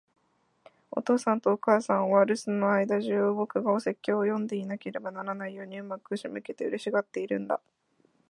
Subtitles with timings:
[0.89, 7.61] お父さんとお母さんは、留守の間じゅう、僕がお説教を読んでいなければならないように上手く仕向けて、嬉しがっているんだ。